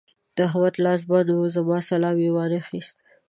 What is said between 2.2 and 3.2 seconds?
يې وانخيست.